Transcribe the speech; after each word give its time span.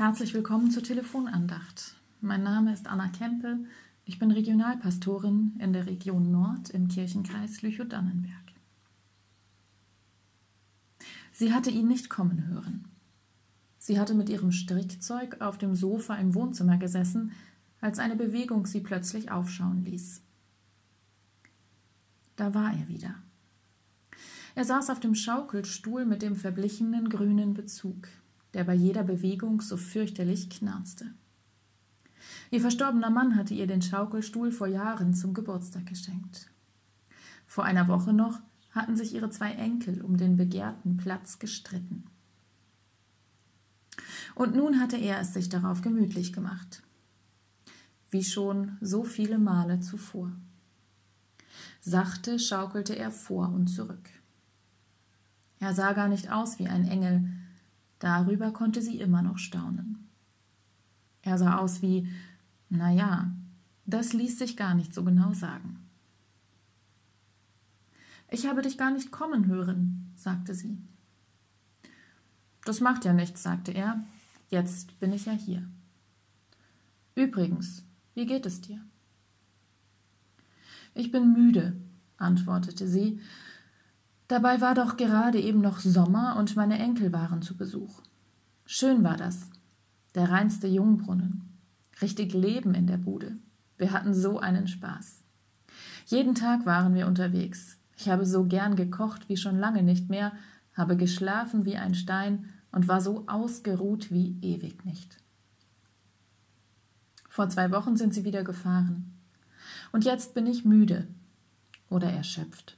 Herzlich 0.00 0.32
willkommen 0.32 0.70
zur 0.70 0.82
Telefonandacht. 0.82 1.94
Mein 2.22 2.42
Name 2.42 2.72
ist 2.72 2.86
Anna 2.86 3.08
Kempe. 3.08 3.58
Ich 4.06 4.18
bin 4.18 4.30
Regionalpastorin 4.30 5.56
in 5.58 5.74
der 5.74 5.84
Region 5.84 6.30
Nord 6.30 6.70
im 6.70 6.88
Kirchenkreis 6.88 7.60
Lüchow-Dannenberg. 7.60 8.54
Sie 11.32 11.52
hatte 11.52 11.68
ihn 11.68 11.86
nicht 11.86 12.08
kommen 12.08 12.46
hören. 12.46 12.88
Sie 13.76 14.00
hatte 14.00 14.14
mit 14.14 14.30
ihrem 14.30 14.52
Strickzeug 14.52 15.42
auf 15.42 15.58
dem 15.58 15.74
Sofa 15.74 16.14
im 16.14 16.34
Wohnzimmer 16.34 16.78
gesessen, 16.78 17.32
als 17.82 17.98
eine 17.98 18.16
Bewegung 18.16 18.64
sie 18.64 18.80
plötzlich 18.80 19.30
aufschauen 19.30 19.84
ließ. 19.84 20.22
Da 22.36 22.54
war 22.54 22.72
er 22.72 22.88
wieder. 22.88 23.16
Er 24.54 24.64
saß 24.64 24.88
auf 24.88 25.00
dem 25.00 25.14
Schaukelstuhl 25.14 26.06
mit 26.06 26.22
dem 26.22 26.36
verblichenen 26.36 27.10
grünen 27.10 27.52
Bezug 27.52 28.08
der 28.54 28.64
bei 28.64 28.74
jeder 28.74 29.02
Bewegung 29.02 29.60
so 29.60 29.76
fürchterlich 29.76 30.50
knarzte. 30.50 31.06
Ihr 32.50 32.60
verstorbener 32.60 33.10
Mann 33.10 33.36
hatte 33.36 33.54
ihr 33.54 33.66
den 33.66 33.82
Schaukelstuhl 33.82 34.50
vor 34.50 34.66
Jahren 34.66 35.14
zum 35.14 35.34
Geburtstag 35.34 35.86
geschenkt. 35.86 36.50
Vor 37.46 37.64
einer 37.64 37.88
Woche 37.88 38.12
noch 38.12 38.40
hatten 38.72 38.96
sich 38.96 39.14
ihre 39.14 39.30
zwei 39.30 39.52
Enkel 39.52 40.02
um 40.02 40.16
den 40.16 40.36
begehrten 40.36 40.96
Platz 40.96 41.38
gestritten. 41.38 42.04
Und 44.34 44.54
nun 44.54 44.80
hatte 44.80 44.96
er 44.96 45.20
es 45.20 45.34
sich 45.34 45.48
darauf 45.48 45.82
gemütlich 45.82 46.32
gemacht, 46.32 46.82
wie 48.10 48.24
schon 48.24 48.76
so 48.80 49.04
viele 49.04 49.38
Male 49.38 49.80
zuvor. 49.80 50.32
Sachte 51.80 52.38
schaukelte 52.38 52.96
er 52.96 53.10
vor 53.10 53.48
und 53.48 53.68
zurück. 53.68 54.10
Er 55.58 55.74
sah 55.74 55.92
gar 55.92 56.08
nicht 56.08 56.30
aus 56.30 56.58
wie 56.58 56.68
ein 56.68 56.86
Engel, 56.86 57.28
Darüber 58.00 58.50
konnte 58.50 58.82
sie 58.82 58.98
immer 58.98 59.22
noch 59.22 59.38
staunen. 59.38 60.08
Er 61.22 61.38
sah 61.38 61.58
aus 61.58 61.82
wie, 61.82 62.08
na 62.70 62.90
ja, 62.90 63.30
das 63.86 64.12
ließ 64.12 64.38
sich 64.38 64.56
gar 64.56 64.74
nicht 64.74 64.92
so 64.92 65.04
genau 65.04 65.32
sagen. 65.32 65.78
Ich 68.30 68.46
habe 68.46 68.62
dich 68.62 68.78
gar 68.78 68.90
nicht 68.90 69.12
kommen 69.12 69.46
hören, 69.46 70.12
sagte 70.16 70.54
sie. 70.54 70.78
Das 72.64 72.80
macht 72.80 73.04
ja 73.04 73.12
nichts, 73.12 73.42
sagte 73.42 73.72
er. 73.72 74.02
Jetzt 74.48 74.98
bin 74.98 75.12
ich 75.12 75.26
ja 75.26 75.32
hier. 75.32 75.68
Übrigens, 77.14 77.84
wie 78.14 78.26
geht 78.26 78.46
es 78.46 78.60
dir? 78.60 78.80
Ich 80.94 81.10
bin 81.10 81.32
müde, 81.32 81.76
antwortete 82.16 82.88
sie 82.88 83.20
Dabei 84.30 84.60
war 84.60 84.76
doch 84.76 84.96
gerade 84.96 85.40
eben 85.40 85.60
noch 85.60 85.80
Sommer 85.80 86.36
und 86.38 86.54
meine 86.54 86.78
Enkel 86.78 87.12
waren 87.12 87.42
zu 87.42 87.56
Besuch. 87.56 88.00
Schön 88.64 89.02
war 89.02 89.16
das. 89.16 89.50
Der 90.14 90.30
reinste 90.30 90.68
Jungbrunnen. 90.68 91.58
Richtig 92.00 92.32
Leben 92.32 92.76
in 92.76 92.86
der 92.86 92.96
Bude. 92.96 93.36
Wir 93.76 93.90
hatten 93.90 94.14
so 94.14 94.38
einen 94.38 94.68
Spaß. 94.68 95.24
Jeden 96.06 96.36
Tag 96.36 96.64
waren 96.64 96.94
wir 96.94 97.08
unterwegs. 97.08 97.78
Ich 97.96 98.08
habe 98.08 98.24
so 98.24 98.44
gern 98.44 98.76
gekocht 98.76 99.28
wie 99.28 99.36
schon 99.36 99.58
lange 99.58 99.82
nicht 99.82 100.08
mehr, 100.08 100.30
habe 100.74 100.96
geschlafen 100.96 101.64
wie 101.64 101.76
ein 101.76 101.96
Stein 101.96 102.50
und 102.70 102.86
war 102.86 103.00
so 103.00 103.24
ausgeruht 103.26 104.12
wie 104.12 104.38
ewig 104.42 104.84
nicht. 104.84 105.16
Vor 107.28 107.48
zwei 107.48 107.72
Wochen 107.72 107.96
sind 107.96 108.14
sie 108.14 108.22
wieder 108.22 108.44
gefahren. 108.44 109.12
Und 109.90 110.04
jetzt 110.04 110.34
bin 110.34 110.46
ich 110.46 110.64
müde 110.64 111.08
oder 111.88 112.12
erschöpft. 112.12 112.76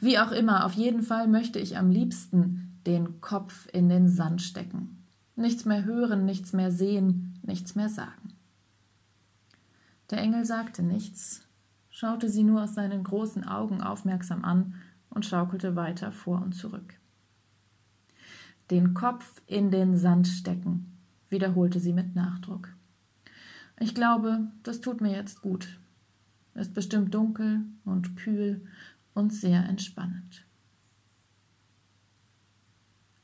Wie 0.00 0.18
auch 0.18 0.32
immer, 0.32 0.64
auf 0.64 0.72
jeden 0.72 1.02
Fall 1.02 1.28
möchte 1.28 1.58
ich 1.58 1.76
am 1.76 1.90
liebsten 1.90 2.78
den 2.86 3.20
Kopf 3.20 3.68
in 3.72 3.88
den 3.88 4.08
Sand 4.08 4.42
stecken. 4.42 5.04
Nichts 5.36 5.64
mehr 5.64 5.84
hören, 5.84 6.24
nichts 6.24 6.52
mehr 6.52 6.70
sehen, 6.70 7.38
nichts 7.42 7.74
mehr 7.74 7.88
sagen. 7.88 8.34
Der 10.10 10.18
Engel 10.18 10.44
sagte 10.44 10.82
nichts, 10.82 11.42
schaute 11.90 12.28
sie 12.28 12.44
nur 12.44 12.62
aus 12.62 12.74
seinen 12.74 13.02
großen 13.02 13.44
Augen 13.44 13.80
aufmerksam 13.82 14.44
an 14.44 14.74
und 15.10 15.24
schaukelte 15.24 15.76
weiter 15.76 16.12
vor 16.12 16.42
und 16.42 16.52
zurück. 16.52 16.94
Den 18.70 18.94
Kopf 18.94 19.42
in 19.46 19.70
den 19.70 19.96
Sand 19.96 20.28
stecken, 20.28 20.98
wiederholte 21.28 21.80
sie 21.80 21.92
mit 21.92 22.14
Nachdruck. 22.14 22.68
Ich 23.80 23.94
glaube, 23.94 24.48
das 24.62 24.80
tut 24.80 25.00
mir 25.00 25.12
jetzt 25.12 25.42
gut. 25.42 25.78
Ist 26.54 26.74
bestimmt 26.74 27.12
dunkel 27.14 27.64
und 27.84 28.16
kühl 28.16 28.64
und 29.14 29.32
sehr 29.32 29.64
entspannend. 29.68 30.44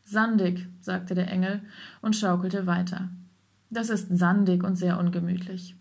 Sandig, 0.05 0.67
sagte 0.81 1.15
der 1.15 1.31
Engel 1.31 1.63
und 2.03 2.17
schaukelte 2.17 2.67
weiter. 2.67 3.11
Das 3.71 3.91
ist 3.91 4.09
sandig 4.11 4.65
und 4.65 4.77
sehr 4.77 4.99
ungemütlich. 4.99 5.77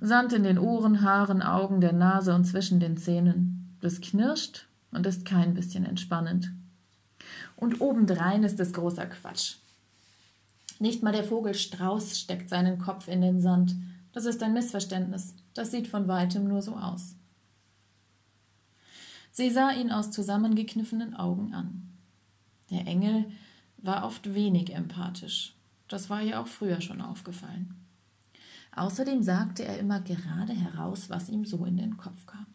Sand 0.00 0.32
in 0.32 0.42
den 0.42 0.58
Ohren, 0.58 1.02
Haaren, 1.02 1.40
Augen, 1.40 1.80
der 1.80 1.92
Nase 1.92 2.34
und 2.34 2.44
zwischen 2.44 2.80
den 2.80 2.96
Zähnen. 2.96 3.76
Das 3.80 4.00
knirscht 4.00 4.66
und 4.90 5.06
ist 5.06 5.24
kein 5.24 5.54
bisschen 5.54 5.86
entspannend. 5.86 6.52
Und 7.56 7.80
obendrein 7.80 8.42
ist 8.42 8.58
es 8.58 8.72
großer 8.72 9.06
Quatsch. 9.06 9.56
Nicht 10.80 11.02
mal 11.02 11.12
der 11.12 11.24
Vogel 11.24 11.54
Strauß 11.54 12.18
steckt 12.18 12.48
seinen 12.48 12.78
Kopf 12.78 13.06
in 13.06 13.20
den 13.20 13.40
Sand. 13.40 13.76
Das 14.12 14.24
ist 14.24 14.42
ein 14.42 14.52
Missverständnis. 14.52 15.34
Das 15.54 15.70
sieht 15.70 15.86
von 15.86 16.08
weitem 16.08 16.48
nur 16.48 16.62
so 16.62 16.76
aus. 16.76 17.14
Sie 19.34 19.50
sah 19.50 19.72
ihn 19.72 19.90
aus 19.90 20.12
zusammengekniffenen 20.12 21.14
Augen 21.14 21.54
an. 21.54 21.90
Der 22.70 22.86
Engel 22.86 23.24
war 23.78 24.06
oft 24.06 24.32
wenig 24.32 24.72
empathisch. 24.72 25.56
Das 25.88 26.08
war 26.08 26.22
ihr 26.22 26.40
auch 26.40 26.46
früher 26.46 26.80
schon 26.80 27.00
aufgefallen. 27.00 27.74
Außerdem 28.76 29.24
sagte 29.24 29.64
er 29.64 29.80
immer 29.80 30.00
gerade 30.00 30.52
heraus, 30.52 31.10
was 31.10 31.28
ihm 31.28 31.44
so 31.44 31.64
in 31.64 31.76
den 31.76 31.96
Kopf 31.96 32.26
kam. 32.26 32.46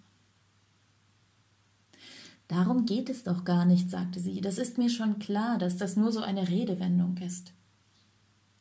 Darum 2.47 2.85
geht 2.85 3.09
es 3.09 3.25
doch 3.25 3.44
gar 3.44 3.66
nicht, 3.66 3.89
sagte 3.89 4.22
sie. 4.22 4.39
Das 4.39 4.57
ist 4.57 4.78
mir 4.78 4.89
schon 4.89 5.19
klar, 5.19 5.57
dass 5.57 5.75
das 5.75 5.97
nur 5.97 6.13
so 6.13 6.22
eine 6.22 6.47
Redewendung 6.47 7.18
ist. 7.18 7.51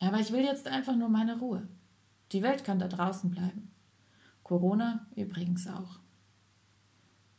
Aber 0.01 0.19
ich 0.19 0.33
will 0.33 0.43
jetzt 0.43 0.67
einfach 0.67 0.97
nur 0.97 1.07
meine 1.07 1.39
Ruhe. 1.39 1.65
Die 2.33 2.43
Welt 2.43 2.65
kann 2.65 2.79
da 2.79 2.89
draußen 2.89 3.31
bleiben. 3.31 3.71
Corona 4.43 5.07
übrigens 5.15 5.67
auch. 5.67 5.99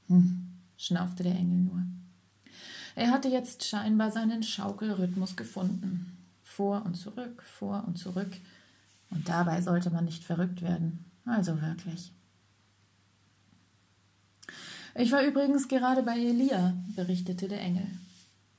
Hm, 0.08 0.49
schnaufte 0.80 1.22
der 1.22 1.34
Engel 1.34 1.58
nur. 1.58 1.82
Er 2.96 3.10
hatte 3.10 3.28
jetzt 3.28 3.64
scheinbar 3.64 4.10
seinen 4.10 4.42
Schaukelrhythmus 4.42 5.36
gefunden. 5.36 6.16
Vor 6.42 6.84
und 6.84 6.94
zurück, 6.94 7.42
vor 7.42 7.84
und 7.86 7.98
zurück. 7.98 8.32
Und 9.10 9.28
dabei 9.28 9.60
sollte 9.60 9.90
man 9.90 10.06
nicht 10.06 10.24
verrückt 10.24 10.62
werden. 10.62 11.04
Also 11.24 11.60
wirklich. 11.60 12.12
Ich 14.94 15.12
war 15.12 15.22
übrigens 15.22 15.68
gerade 15.68 16.02
bei 16.02 16.18
Elia, 16.18 16.74
berichtete 16.96 17.46
der 17.46 17.60
Engel. 17.60 17.86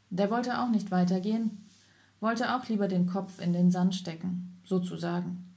Der 0.09 0.29
wollte 0.29 0.59
auch 0.59 0.69
nicht 0.69 0.91
weitergehen, 0.91 1.65
wollte 2.19 2.55
auch 2.55 2.67
lieber 2.69 2.87
den 2.87 3.07
Kopf 3.07 3.41
in 3.41 3.51
den 3.51 3.71
Sand 3.71 3.95
stecken, 3.95 4.59
sozusagen. 4.63 5.53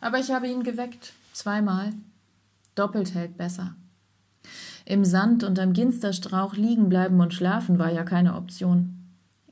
Aber 0.00 0.18
ich 0.18 0.30
habe 0.30 0.48
ihn 0.48 0.62
geweckt, 0.62 1.12
zweimal. 1.32 1.92
Doppelt 2.74 3.14
hält 3.14 3.36
besser. 3.36 3.74
Im 4.88 5.04
Sand 5.04 5.42
und 5.42 5.58
am 5.58 5.72
Ginsterstrauch 5.72 6.54
liegen 6.54 6.88
bleiben 6.88 7.20
und 7.20 7.34
schlafen 7.34 7.80
war 7.80 7.92
ja 7.92 8.04
keine 8.04 8.36
Option. 8.36 9.00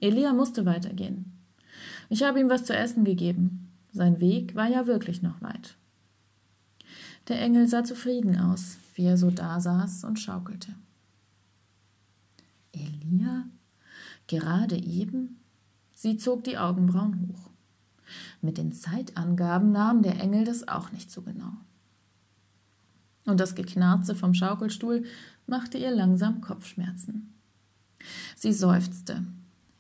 Elia 0.01 0.33
musste 0.33 0.65
weitergehen. 0.65 1.33
Ich 2.09 2.23
habe 2.23 2.39
ihm 2.39 2.49
was 2.49 2.65
zu 2.65 2.75
essen 2.75 3.05
gegeben. 3.05 3.73
Sein 3.91 4.21
Weg 4.21 4.55
war 4.55 4.69
ja 4.69 4.87
wirklich 4.87 5.23
noch 5.23 5.43
weit. 5.43 5.77
Der 7.27 7.41
Engel 7.41 7.67
sah 7.67 7.83
zufrieden 7.83 8.39
aus, 8.39 8.79
wie 8.95 9.07
er 9.07 9.17
so 9.17 9.33
dasaß 9.33 10.05
und 10.05 10.21
schaukelte. 10.21 10.73
Elia? 12.71 13.47
Gerade 14.29 14.77
eben? 14.77 15.41
Sie 15.95 16.17
zog 16.17 16.45
die 16.45 16.59
Augenbrauen 16.59 17.29
hoch. 17.29 17.51
Mit 18.41 18.57
den 18.57 18.73
Zeitangaben 18.73 19.73
nahm 19.73 20.03
der 20.03 20.21
Engel 20.21 20.45
das 20.45 20.69
auch 20.69 20.93
nicht 20.93 21.11
so 21.11 21.23
genau 21.23 21.55
und 23.27 23.41
das 23.41 23.55
Geknarze 23.55 24.15
vom 24.15 24.35
Schaukelstuhl 24.35 25.05
machte 25.47 25.79
ihr 25.79 25.91
langsam 25.91 26.41
Kopfschmerzen. 26.41 27.35
Sie 28.37 28.53
seufzte, 28.53 29.25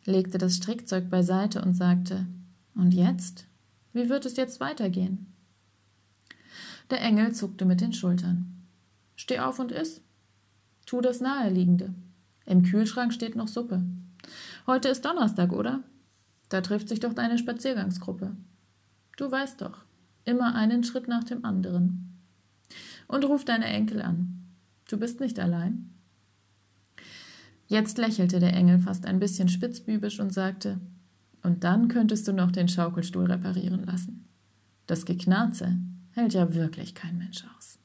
legte 0.04 0.38
das 0.38 0.56
Strickzeug 0.56 1.10
beiseite 1.10 1.62
und 1.62 1.74
sagte 1.74 2.26
Und 2.74 2.92
jetzt? 2.92 3.46
Wie 3.92 4.08
wird 4.08 4.26
es 4.26 4.36
jetzt 4.36 4.60
weitergehen? 4.60 5.26
Der 6.90 7.00
Engel 7.00 7.32
zuckte 7.32 7.64
mit 7.64 7.80
den 7.80 7.92
Schultern. 7.92 8.66
Steh 9.16 9.38
auf 9.38 9.58
und 9.58 9.72
iss. 9.72 10.02
Tu 10.86 11.00
das 11.00 11.20
Naheliegende. 11.20 11.94
Im 12.46 12.62
Kühlschrank 12.62 13.12
steht 13.12 13.36
noch 13.36 13.48
Suppe. 13.48 13.82
Heute 14.66 14.88
ist 14.88 15.04
Donnerstag, 15.04 15.52
oder? 15.52 15.82
Da 16.48 16.60
trifft 16.60 16.88
sich 16.88 17.00
doch 17.00 17.14
deine 17.14 17.38
Spaziergangsgruppe. 17.38 18.36
Du 19.16 19.30
weißt 19.30 19.60
doch, 19.60 19.84
immer 20.24 20.54
einen 20.54 20.84
Schritt 20.84 21.08
nach 21.08 21.24
dem 21.24 21.44
anderen 21.44 22.13
und 23.08 23.24
ruf 23.24 23.44
deine 23.44 23.66
Enkel 23.66 24.02
an. 24.02 24.42
Du 24.88 24.98
bist 24.98 25.20
nicht 25.20 25.38
allein. 25.38 25.90
Jetzt 27.66 27.98
lächelte 27.98 28.40
der 28.40 28.54
Engel 28.54 28.78
fast 28.78 29.06
ein 29.06 29.18
bisschen 29.18 29.48
spitzbübisch 29.48 30.20
und 30.20 30.32
sagte, 30.32 30.78
Und 31.42 31.64
dann 31.64 31.88
könntest 31.88 32.28
du 32.28 32.32
noch 32.32 32.50
den 32.50 32.68
Schaukelstuhl 32.68 33.30
reparieren 33.30 33.84
lassen. 33.84 34.26
Das 34.86 35.06
Geknarze 35.06 35.78
hält 36.12 36.34
ja 36.34 36.54
wirklich 36.54 36.94
kein 36.94 37.18
Mensch 37.18 37.44
aus. 37.56 37.78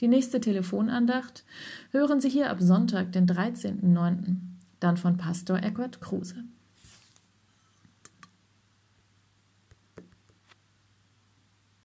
Die 0.00 0.08
nächste 0.08 0.40
Telefonandacht 0.40 1.44
hören 1.90 2.20
Sie 2.20 2.28
hier 2.28 2.50
ab 2.50 2.56
Sonntag, 2.60 3.12
den 3.12 3.26
13.09., 3.26 4.36
dann 4.80 4.96
von 4.96 5.16
Pastor 5.16 5.58
Eckhard 5.58 6.00
Kruse. 6.00 6.42